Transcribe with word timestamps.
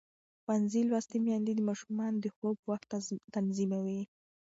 ښوونځې 0.41 0.81
لوستې 0.89 1.17
میندې 1.25 1.53
د 1.55 1.59
ماشومانو 1.69 2.17
د 2.23 2.27
خوب 2.35 2.57
وخت 2.69 2.87
تنظیموي. 3.35 4.01